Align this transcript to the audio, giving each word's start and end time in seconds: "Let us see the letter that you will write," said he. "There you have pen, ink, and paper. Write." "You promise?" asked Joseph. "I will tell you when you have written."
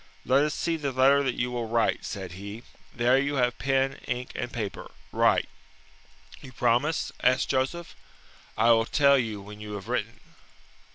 "Let 0.25 0.43
us 0.45 0.55
see 0.55 0.77
the 0.77 0.91
letter 0.91 1.21
that 1.21 1.35
you 1.35 1.51
will 1.51 1.67
write," 1.67 2.05
said 2.05 2.31
he. 2.31 2.63
"There 2.91 3.19
you 3.19 3.35
have 3.35 3.59
pen, 3.59 3.99
ink, 4.07 4.31
and 4.33 4.51
paper. 4.51 4.89
Write." 5.11 5.47
"You 6.41 6.51
promise?" 6.51 7.11
asked 7.21 7.49
Joseph. 7.49 7.95
"I 8.57 8.71
will 8.71 8.85
tell 8.85 9.19
you 9.19 9.43
when 9.43 9.61
you 9.61 9.73
have 9.73 9.87
written." 9.87 10.19